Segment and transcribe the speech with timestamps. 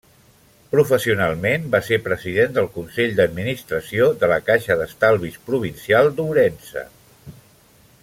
[0.69, 6.89] Professionalment va ser president del consell d'administració de la Caixa d'Estalvis Provincial d'Ourense.